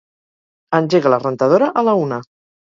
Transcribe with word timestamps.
Engega 0.79 1.13
la 1.15 1.21
rentadora 1.27 1.71
a 1.83 1.87
la 1.91 1.97
una. 2.09 2.23